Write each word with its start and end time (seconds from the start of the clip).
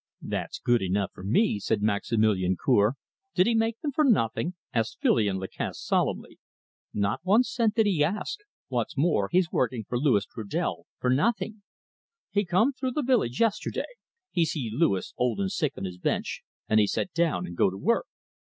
"That's 0.23 0.57
good 0.57 0.81
enough 0.81 1.11
for 1.13 1.23
me!" 1.23 1.59
said 1.59 1.83
Maximilian 1.83 2.57
Cour. 2.57 2.95
"Did 3.35 3.45
he 3.45 3.53
make 3.53 3.79
them 3.81 3.91
for 3.91 4.03
nothing?" 4.03 4.55
asked 4.73 4.97
Filion 4.99 5.37
Lacasse 5.37 5.79
solemnly. 5.79 6.39
"Not 6.91 7.19
one 7.21 7.43
cent 7.43 7.75
did 7.75 7.85
he 7.85 8.03
ask. 8.03 8.39
What's 8.67 8.97
more, 8.97 9.29
he's 9.31 9.51
working 9.51 9.83
for 9.87 9.99
Louis 9.99 10.25
Trudel 10.25 10.87
for 10.99 11.11
nothing. 11.11 11.61
He 12.31 12.45
come 12.45 12.73
through 12.73 12.93
the 12.93 13.03
village 13.03 13.39
yesterday; 13.39 13.89
he 14.31 14.43
see 14.43 14.71
Louis 14.73 15.13
old 15.19 15.39
and 15.39 15.51
sick 15.51 15.73
on 15.77 15.85
his 15.85 15.99
bench, 15.99 16.41
and 16.67 16.79
he 16.79 16.87
set 16.87 17.13
down 17.13 17.45
and 17.45 17.55
go 17.55 17.69
to 17.69 17.77
work." 17.77 18.07